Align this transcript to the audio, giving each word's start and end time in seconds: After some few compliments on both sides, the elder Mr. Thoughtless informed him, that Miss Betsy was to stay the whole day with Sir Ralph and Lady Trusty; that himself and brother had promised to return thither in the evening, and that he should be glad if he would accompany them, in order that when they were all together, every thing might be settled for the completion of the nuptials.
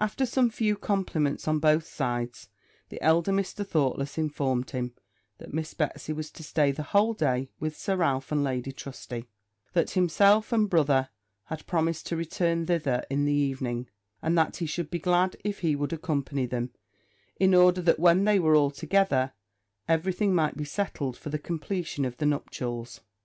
After 0.00 0.26
some 0.26 0.50
few 0.50 0.74
compliments 0.76 1.46
on 1.46 1.60
both 1.60 1.86
sides, 1.86 2.48
the 2.88 3.00
elder 3.00 3.30
Mr. 3.30 3.64
Thoughtless 3.64 4.18
informed 4.18 4.70
him, 4.70 4.92
that 5.38 5.54
Miss 5.54 5.72
Betsy 5.72 6.12
was 6.12 6.32
to 6.32 6.42
stay 6.42 6.72
the 6.72 6.82
whole 6.82 7.14
day 7.14 7.48
with 7.60 7.76
Sir 7.78 7.94
Ralph 7.98 8.32
and 8.32 8.42
Lady 8.42 8.72
Trusty; 8.72 9.26
that 9.74 9.92
himself 9.92 10.50
and 10.52 10.68
brother 10.68 11.10
had 11.44 11.64
promised 11.68 12.06
to 12.06 12.16
return 12.16 12.66
thither 12.66 13.04
in 13.08 13.24
the 13.24 13.32
evening, 13.32 13.88
and 14.20 14.36
that 14.36 14.56
he 14.56 14.66
should 14.66 14.90
be 14.90 14.98
glad 14.98 15.36
if 15.44 15.60
he 15.60 15.76
would 15.76 15.92
accompany 15.92 16.46
them, 16.46 16.72
in 17.38 17.54
order 17.54 17.80
that 17.80 18.00
when 18.00 18.24
they 18.24 18.40
were 18.40 18.56
all 18.56 18.72
together, 18.72 19.32
every 19.86 20.12
thing 20.12 20.34
might 20.34 20.56
be 20.56 20.64
settled 20.64 21.16
for 21.16 21.28
the 21.30 21.38
completion 21.38 22.04
of 22.04 22.16
the 22.16 22.26
nuptials. 22.26 22.98